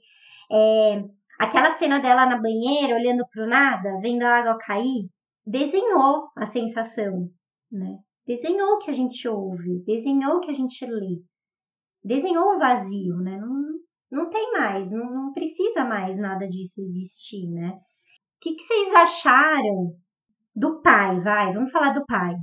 [0.52, 1.02] é,
[1.40, 5.08] aquela cena dela na banheira, olhando para o nada, vendo a água cair,
[5.46, 7.31] desenhou a sensação,
[7.70, 7.98] né?
[8.26, 11.22] desenhou o que a gente ouve, desenhou o que a gente lê,
[12.05, 13.37] desenhou o vazio, né?
[13.37, 13.62] Não,
[14.11, 17.70] não tem mais, não, não precisa mais nada disso existir, né?
[17.70, 19.96] O que, que vocês acharam
[20.55, 21.20] do pai?
[21.20, 22.35] Vai, vamos falar do pai.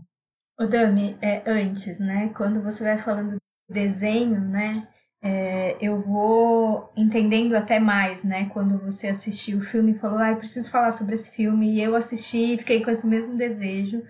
[0.59, 2.33] O Dami, é, antes, né?
[2.35, 3.37] Quando você vai falando
[3.69, 4.87] desenho, né?
[5.21, 8.49] É, eu vou entendendo até mais, né?
[8.53, 11.95] Quando você assistiu o filme e falou, ah, preciso falar sobre esse filme, e eu
[11.95, 14.01] assisti e fiquei com esse mesmo desejo,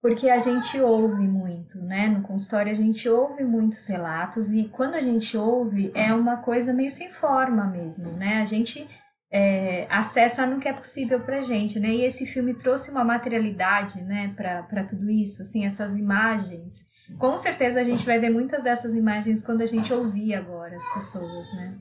[0.00, 2.08] porque a gente ouve muito, né?
[2.08, 6.72] No consultório a gente ouve muitos relatos, e quando a gente ouve é uma coisa
[6.72, 8.40] meio sem forma mesmo, né?
[8.40, 8.88] A gente
[9.32, 11.88] é, acessa no que é possível pra gente, né?
[11.88, 16.86] E esse filme trouxe uma materialidade, né, para tudo isso, assim, essas imagens
[17.18, 20.94] com certeza a gente vai ver muitas dessas imagens quando a gente ouvir agora as
[20.94, 21.78] pessoas, né?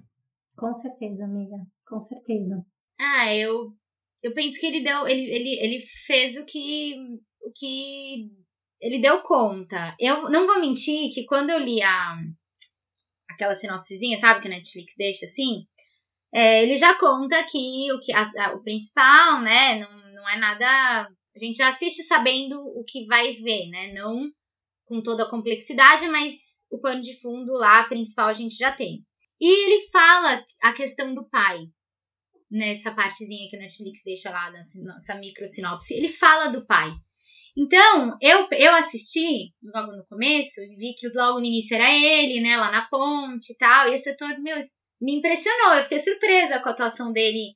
[0.56, 1.58] Com certeza, amiga.
[1.88, 2.66] Com certeza.
[3.00, 3.74] Ah, eu
[4.24, 6.96] eu penso que ele deu ele, ele, ele fez o que
[7.42, 8.30] o que
[8.80, 9.96] ele deu conta.
[10.00, 12.18] Eu não vou mentir que quando eu li a
[13.30, 15.68] aquela sinopsezinha, sabe que a Netflix deixa assim,
[16.34, 20.38] é, ele já conta que o que a, a, o principal, né, não, não é
[20.38, 23.94] nada, a gente já assiste sabendo o que vai ver, né?
[23.94, 24.30] Não
[24.86, 29.04] com toda a complexidade, mas o pano de fundo lá principal a gente já tem.
[29.40, 31.60] E ele fala a questão do pai,
[32.50, 35.94] nessa partezinha que a Netflix deixa lá, nessa micro sinopse.
[35.94, 36.92] Ele fala do pai.
[37.58, 42.42] Então, eu, eu assisti logo no começo e vi que logo no início era ele,
[42.42, 43.88] né, lá na ponte e tal.
[43.88, 44.58] E esse ator, meu,
[45.02, 45.74] me impressionou.
[45.74, 47.56] Eu fiquei surpresa com a atuação dele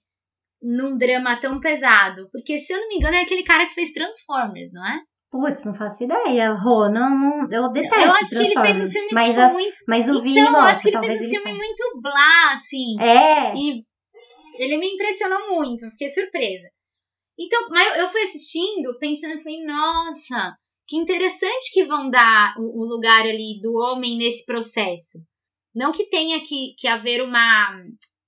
[0.62, 2.30] num drama tão pesado.
[2.32, 5.02] Porque, se eu não me engano, é aquele cara que fez Transformers, não é?
[5.32, 6.54] Putz, não faço ideia.
[6.54, 9.54] Rô, não, não, eu detesto Eu acho que ele fez um filme, mas tipo, as,
[9.54, 9.78] muito...
[9.88, 11.58] Mas o Vini então, eu acho que ele fez um ele filme saiba.
[11.58, 13.00] muito blá, assim.
[13.00, 13.56] É.
[13.56, 13.84] E
[14.58, 16.68] ele me impressionou muito, eu fiquei surpresa.
[17.40, 22.86] Então, mas eu fui assistindo, pensando, falei, nossa, que interessante que vão dar o, o
[22.86, 25.20] lugar ali do homem nesse processo.
[25.74, 27.72] Não que tenha que, que haver uma,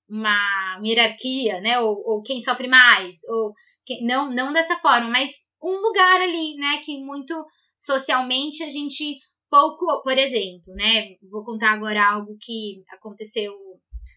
[0.08, 1.80] uma hierarquia, né?
[1.80, 3.52] Ou, ou quem sofre mais, ou
[3.84, 6.78] quem, não, não dessa forma, mas um lugar ali, né?
[6.84, 7.34] Que muito
[7.76, 9.18] socialmente a gente
[9.50, 11.16] pouco, por exemplo, né?
[11.30, 13.52] Vou contar agora algo que aconteceu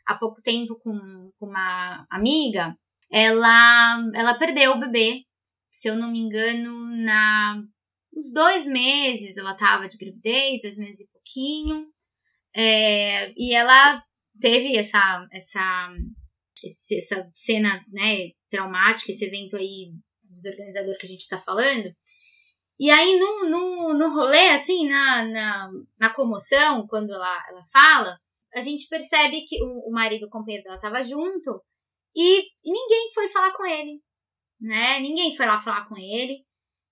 [0.05, 2.77] há pouco tempo com, com uma amiga.
[3.11, 5.23] Ela, ela perdeu o bebê,
[5.71, 7.61] se eu não me engano, na
[8.15, 11.87] uns dois meses ela tava de gravidez, dois meses e pouquinho.
[12.55, 14.01] É, e ela
[14.39, 15.93] teve essa, essa,
[16.93, 19.91] essa cena né, traumática, esse evento aí
[20.29, 21.93] desorganizador que a gente tá falando.
[22.79, 28.19] E aí, no, no, no rolê, assim, na, na, na comoção, quando ela, ela fala,
[28.53, 31.61] a gente percebe que o, o marido, o companheiro dela, tava junto
[32.15, 34.01] e, ninguém foi falar com ele,
[34.59, 34.99] né?
[35.01, 36.45] Ninguém foi lá falar com ele.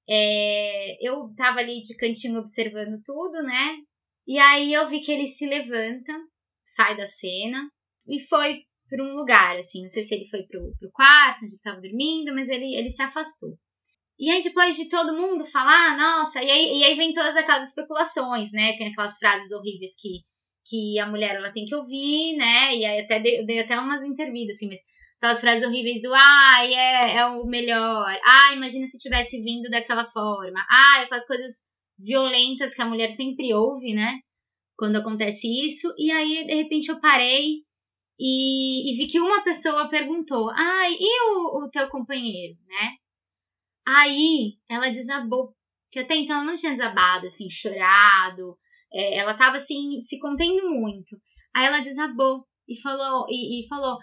[0.08, 3.78] É, eu tava ali de cantinho observando tudo, né?
[4.28, 6.14] E aí eu vi que ele se levanta,
[6.66, 7.70] sai da cena
[8.08, 9.82] e foi para um lugar, assim.
[9.82, 12.92] Não sei se ele foi pro, pro quarto, onde ele tava dormindo, mas ele, ele
[12.92, 13.58] se afastou.
[14.20, 17.70] E aí, depois de todo mundo falar, nossa, e aí, e aí vem todas aquelas
[17.70, 18.78] especulações, né?
[18.78, 20.20] Tem aquelas frases horríveis que,
[20.66, 22.76] que a mulher ela tem que ouvir, né?
[22.76, 24.80] E aí até dei, dei até umas intervidas, assim, mas
[25.18, 30.06] aquelas frases horríveis do ai, é, é o melhor, ai, imagina se tivesse vindo daquela
[30.12, 31.64] forma, ai, aquelas coisas
[31.98, 34.20] violentas que a mulher sempre ouve, né?
[34.78, 35.92] Quando acontece isso.
[35.98, 37.64] E aí, de repente, eu parei
[38.20, 42.96] e, e vi que uma pessoa perguntou: ai, e o, o teu companheiro, né?
[43.86, 45.54] Aí ela desabou.
[45.92, 48.58] Que até então ela não tinha desabado, assim, chorado.
[48.92, 51.20] É, ela tava, assim, se contendo muito.
[51.54, 54.00] Aí ela desabou e falou, e, e falou,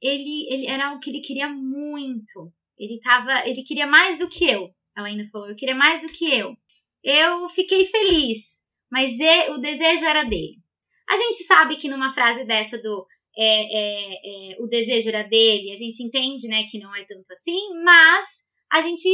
[0.00, 2.52] ele, ele era algo que ele queria muito.
[2.78, 4.74] Ele tava, ele queria mais do que eu.
[4.96, 6.56] Ela ainda falou, eu queria mais do que eu.
[7.02, 9.12] Eu fiquei feliz, mas
[9.50, 10.62] o desejo era dele.
[11.08, 15.72] A gente sabe que numa frase dessa do é, é, é, o desejo era dele,
[15.72, 19.08] a gente entende, né, que não é tanto assim, mas a gente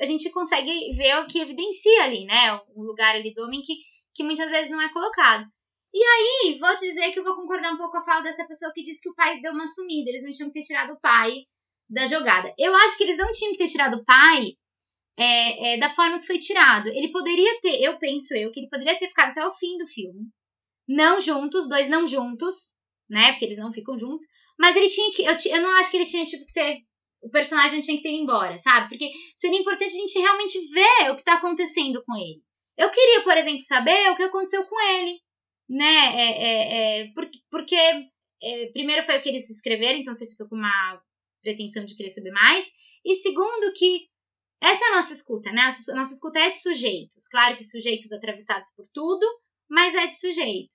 [0.00, 3.74] a gente consegue ver o que evidencia ali, né, o lugar ali do homem que,
[4.14, 5.44] que muitas vezes não é colocado.
[5.92, 8.72] E aí, vou dizer que eu vou concordar um pouco com a fala dessa pessoa
[8.72, 11.00] que disse que o pai deu uma sumida, eles não tinham que ter tirado o
[11.00, 11.44] pai
[11.88, 12.52] da jogada.
[12.58, 14.56] Eu acho que eles não tinham que ter tirado o pai
[15.16, 16.88] é, é, da forma que foi tirado.
[16.88, 19.86] Ele poderia ter, eu penso eu, que ele poderia ter ficado até o fim do
[19.86, 20.28] filme.
[20.88, 23.32] Não juntos, dois não juntos, né?
[23.32, 24.24] Porque eles não ficam juntos.
[24.58, 25.24] Mas ele tinha que.
[25.24, 26.82] Eu, eu não acho que ele tinha que ter.
[27.22, 28.88] O personagem tinha que ter ido embora, sabe?
[28.88, 32.42] Porque seria importante a gente realmente ver o que tá acontecendo com ele.
[32.76, 35.20] Eu queria, por exemplo, saber o que aconteceu com ele,
[35.68, 35.86] né?
[35.86, 37.76] É, é, é, porque, porque
[38.42, 41.00] é, primeiro foi o que eles escreveram, então você fica com uma
[41.42, 42.66] pretensão de querer saber mais.
[43.04, 44.08] E segundo, que
[44.60, 45.62] Essa é a nossa escuta, né?
[45.62, 47.28] A nossa escuta é de sujeitos.
[47.30, 49.26] Claro que sujeitos atravessados por tudo,
[49.68, 50.74] mas é de sujeito.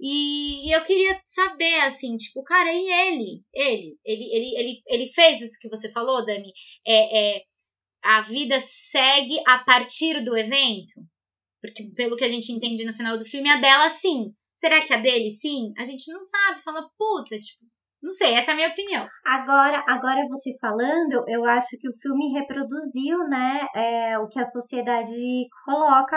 [0.00, 3.42] E, eu queria saber, assim, tipo, cara, e ele?
[3.52, 3.98] Ele?
[4.04, 6.52] Ele, ele, ele, ele fez isso que você falou, Dani?
[6.86, 7.42] É, é,
[8.02, 11.00] a vida segue a partir do evento?
[11.60, 14.34] Porque, pelo que a gente entende no final do filme, a dela sim.
[14.54, 15.72] Será que a dele sim?
[15.78, 16.62] A gente não sabe.
[16.62, 17.64] Fala, puta, tipo,
[18.04, 19.08] não sei, essa é a minha opinião.
[19.24, 24.44] Agora, agora você falando, eu acho que o filme reproduziu, né, é, o que a
[24.44, 26.16] sociedade coloca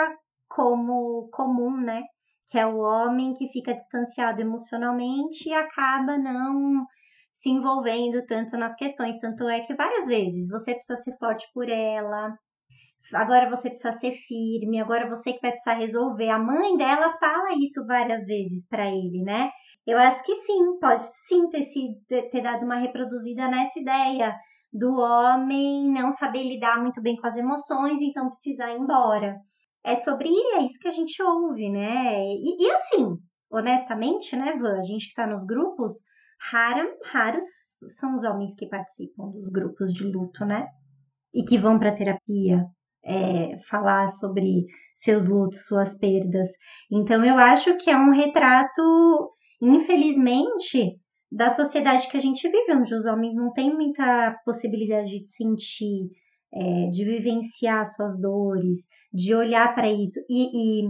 [0.49, 2.01] como comum, né?
[2.49, 6.85] Que é o homem que fica distanciado emocionalmente e acaba não
[7.31, 9.19] se envolvendo tanto nas questões.
[9.19, 12.33] Tanto é que várias vezes você precisa ser forte por ela,
[13.13, 16.29] agora você precisa ser firme, agora você que vai precisar resolver.
[16.29, 19.49] A mãe dela fala isso várias vezes para ele, né?
[19.85, 24.35] Eu acho que sim, pode sim ter, sido, ter dado uma reproduzida nessa ideia
[24.73, 29.37] do homem não saber lidar muito bem com as emoções, então precisar ir embora.
[29.87, 32.23] É sobre é isso que a gente ouve, né?
[32.23, 33.17] E, e assim,
[33.49, 35.93] honestamente, né, Van, a gente que tá nos grupos,
[36.51, 37.45] rara, raros
[37.97, 40.67] são os homens que participam dos grupos de luto, né?
[41.33, 42.65] E que vão para terapia
[43.03, 46.49] é, falar sobre seus lutos, suas perdas.
[46.91, 50.99] Então, eu acho que é um retrato infelizmente,
[51.31, 56.09] da sociedade que a gente vive, onde os homens não têm muita possibilidade de sentir,
[56.59, 60.19] é, de vivenciar suas dores, de olhar para isso.
[60.29, 60.89] E, e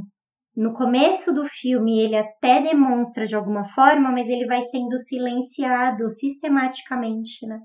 [0.56, 6.10] no começo do filme ele até demonstra de alguma forma, mas ele vai sendo silenciado
[6.10, 7.60] sistematicamente, né?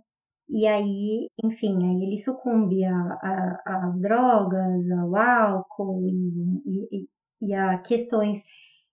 [0.49, 7.09] E aí, enfim, aí ele sucumbe às drogas, ao álcool e, e,
[7.41, 8.43] e a questões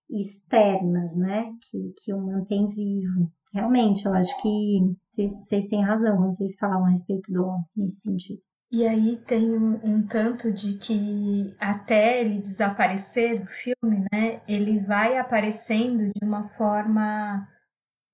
[0.08, 3.30] externas, né, que, que o mantém vivo.
[3.52, 4.80] Realmente, eu acho que
[5.14, 7.46] vocês têm razão quando vocês falam a respeito do
[7.76, 8.40] nesse sentido.
[8.72, 14.78] E aí tem um, um, tanto de que até ele desaparecer do filme, né, ele
[14.78, 17.48] vai aparecendo de uma forma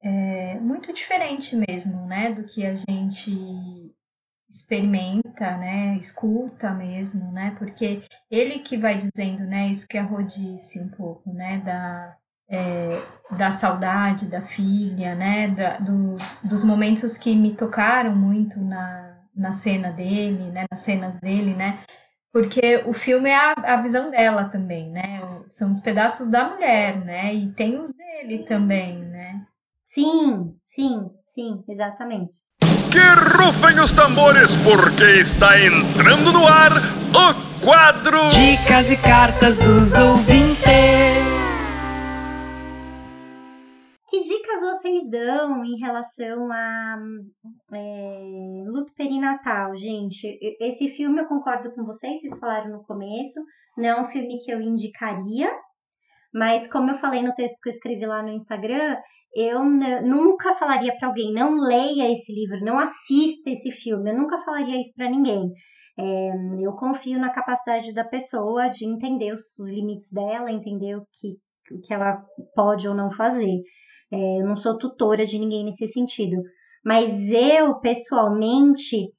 [0.02, 3.94] é, muito diferente mesmo, né, do que a gente
[4.48, 10.22] experimenta, né, escuta mesmo, né, porque ele que vai dizendo, né, isso que a Rô
[10.22, 12.16] disse um pouco, né, da,
[12.48, 13.02] é,
[13.36, 19.52] da saudade da filha, né, da, dos, dos momentos que me tocaram muito na, na
[19.52, 21.80] cena dele, né, nas cenas dele, né,
[22.32, 27.04] porque o filme é a, a visão dela também, né, são os pedaços da mulher,
[27.04, 29.42] né, e tem os dele também, né.
[29.84, 32.34] Sim, sim, sim, exatamente.
[32.90, 32.98] Que
[33.38, 40.66] rufem os tambores, porque está entrando no ar o quadro Dicas e Cartas dos Ouvintes.
[44.08, 46.96] Que dicas vocês dão em relação a
[47.74, 50.38] é, luto perinatal, gente?
[50.60, 53.40] Esse filme eu concordo com vocês, vocês falaram no começo,
[53.76, 55.50] não é um filme que eu indicaria,
[56.32, 58.96] mas como eu falei no texto que eu escrevi lá no Instagram,
[59.34, 64.38] eu nunca falaria para alguém, não leia esse livro, não assista esse filme, eu nunca
[64.38, 65.50] falaria isso para ninguém.
[65.98, 71.06] É, eu confio na capacidade da pessoa de entender os, os, limites dela, entender o
[71.10, 71.38] que,
[71.74, 72.22] o que ela
[72.54, 73.62] pode ou não fazer.
[74.12, 76.36] É, eu não sou tutora de ninguém nesse sentido.
[76.84, 79.12] Mas eu, pessoalmente,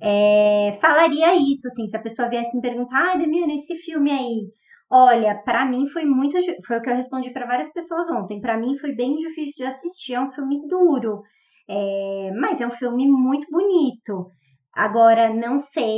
[0.00, 4.48] é, falaria isso, assim, se a pessoa viesse me perguntar, ah, Demiana, nesse filme aí,
[4.94, 6.36] Olha, para mim foi muito.
[6.66, 8.42] Foi o que eu respondi para várias pessoas ontem.
[8.42, 10.12] Para mim foi bem difícil de assistir.
[10.12, 11.22] É um filme duro,
[11.66, 14.26] é, mas é um filme muito bonito.
[14.74, 15.88] Agora, não sei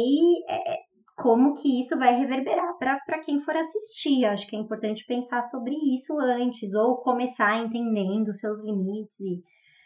[0.48, 0.76] é,
[1.16, 4.24] como que isso vai reverberar para quem for assistir.
[4.24, 9.20] Acho que é importante pensar sobre isso antes, ou começar entendendo seus limites.
[9.20, 9.42] E,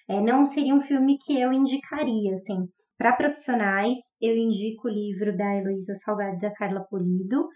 [0.08, 2.68] é, não seria um filme que eu indicaria, assim.
[2.96, 7.46] Para profissionais, eu indico o livro da Heloísa Salgado e da Carla Polido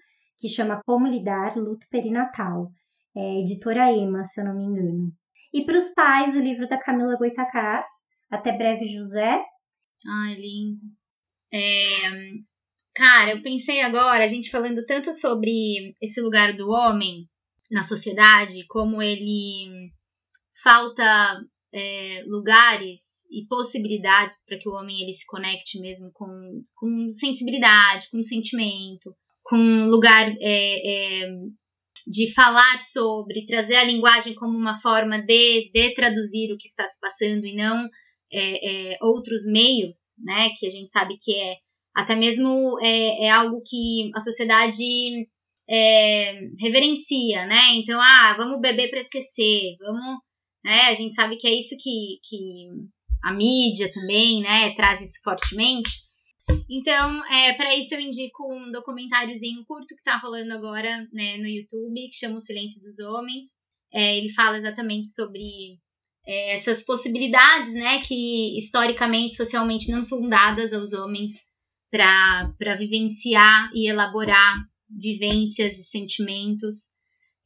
[0.43, 2.73] que chama Como Lidar Luto Perinatal,
[3.17, 5.13] é editora Ema, se eu não me engano.
[5.55, 7.87] E para os pais, o livro da Camila Goitacás,
[8.29, 9.41] Até Breve José.
[10.05, 10.81] Ai, lindo.
[11.53, 12.33] É,
[12.95, 17.29] cara, eu pensei agora, a gente falando tanto sobre esse lugar do homem
[17.71, 19.91] na sociedade, como ele
[20.63, 27.13] falta é, lugares e possibilidades para que o homem ele se conecte mesmo com, com
[27.13, 31.31] sensibilidade, com sentimento, com lugar é, é,
[32.07, 36.87] de falar sobre, trazer a linguagem como uma forma de, de traduzir o que está
[36.87, 37.89] se passando e não
[38.31, 40.51] é, é outros meios, né?
[40.59, 41.57] Que a gente sabe que é
[41.95, 45.29] até mesmo é, é algo que a sociedade
[45.69, 47.61] é, reverencia, né?
[47.75, 50.21] Então, ah, vamos beber para esquecer, vamos,
[50.65, 50.81] né?
[50.89, 52.69] A gente sabe que é isso que, que
[53.23, 54.75] a mídia também, né?
[54.75, 55.91] Traz isso fortemente.
[56.69, 61.47] Então, é, para isso eu indico um documentáriozinho curto que tá rolando agora né, no
[61.47, 63.47] YouTube, que chama O Silêncio dos Homens.
[63.93, 65.79] É, ele fala exatamente sobre
[66.27, 71.52] é, essas possibilidades, né, que historicamente, socialmente não são dadas aos homens
[71.93, 74.57] para vivenciar e elaborar
[74.89, 76.93] vivências e sentimentos.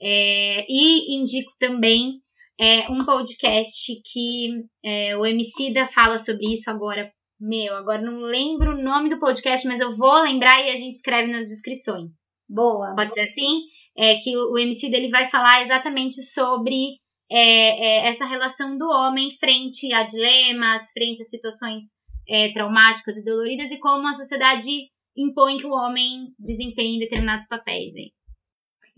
[0.00, 2.22] É, e indico também
[2.58, 4.50] é, um podcast que
[4.84, 7.12] é, o Emicida fala sobre isso agora.
[7.40, 10.92] Meu, agora não lembro o nome do podcast, mas eu vou lembrar e a gente
[10.92, 12.30] escreve nas descrições.
[12.48, 12.94] Boa.
[12.94, 13.62] Pode ser assim?
[13.96, 16.98] É que o Emicida ele vai falar exatamente sobre
[17.30, 21.96] é, é, essa relação do homem frente a dilemas, frente a situações
[22.28, 24.70] é, traumáticas e doloridas e como a sociedade
[25.16, 27.94] impõe que o homem desempenhe determinados papéis.
[27.94, 28.12] Hein?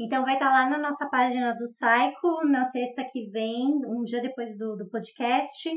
[0.00, 4.20] Então vai estar lá na nossa página do Psycho, na sexta que vem, um dia
[4.20, 5.68] depois do, do podcast.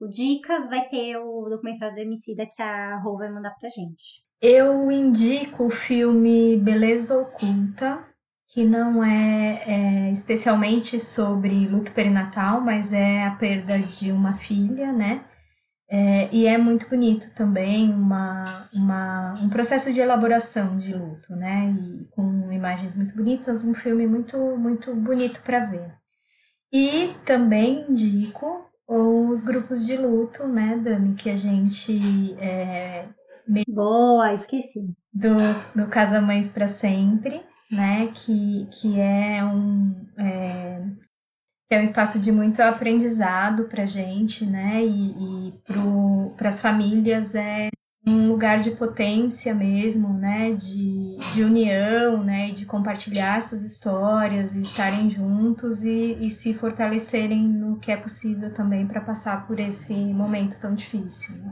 [0.00, 4.22] O Dicas vai ter o documentário do Emicida que a Rô vai mandar pra gente.
[4.40, 8.04] Eu indico o filme Beleza Oculta,
[8.48, 14.92] que não é, é, especialmente sobre luto perinatal, mas é a perda de uma filha,
[14.92, 15.24] né?
[15.90, 21.74] É, e é muito bonito também, uma, uma, um processo de elaboração de luto, né?
[21.80, 25.92] E com imagens muito bonitas, um filme muito, muito bonito para ver.
[26.72, 32.34] E também indico os grupos de luto, né, Dani, que a gente.
[32.38, 33.06] É,
[33.68, 34.94] Boa, esqueci.
[35.12, 35.34] Do,
[35.74, 38.10] do Casa Mães para Sempre né?
[38.12, 40.82] Que, que é um é,
[41.70, 44.84] é um espaço de muito aprendizado para gente, né?
[44.84, 45.54] E, e
[46.36, 47.68] para as famílias é
[48.04, 50.52] um lugar de potência mesmo, né?
[50.52, 52.50] De, de união, né?
[52.50, 58.52] De compartilhar essas histórias e estarem juntos e, e se fortalecerem no que é possível
[58.52, 61.36] também para passar por esse momento tão difícil.
[61.36, 61.49] Né?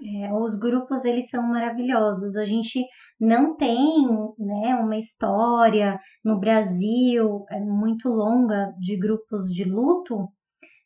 [0.00, 2.36] É, os grupos eles são maravilhosos.
[2.36, 2.84] A gente
[3.20, 4.06] não tem
[4.38, 10.28] né, uma história no Brasil é, muito longa de grupos de luto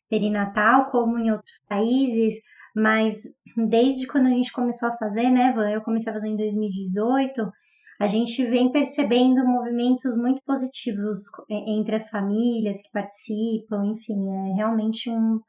[0.09, 2.35] perinatal, como em outros países,
[2.75, 3.23] mas
[3.67, 5.69] desde quando a gente começou a fazer, né, Van?
[5.69, 7.51] Eu comecei a fazer em 2018,
[7.99, 15.09] a gente vem percebendo movimentos muito positivos entre as famílias que participam, enfim, é realmente
[15.09, 15.39] um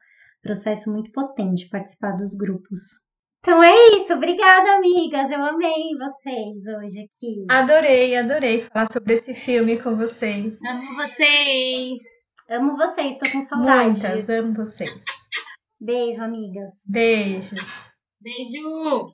[0.41, 3.04] processo muito potente participar dos grupos.
[3.45, 5.29] Então é isso, obrigada, amigas.
[5.29, 7.45] Eu amei vocês hoje aqui.
[7.47, 10.57] Adorei, adorei falar sobre esse filme com vocês.
[10.67, 11.99] Amo vocês.
[12.49, 13.91] Amo vocês, tô com saudade.
[13.91, 15.03] Muitas, amo vocês.
[15.79, 16.71] Beijo, amigas.
[16.87, 17.91] Beijos.
[18.19, 19.13] Beijo.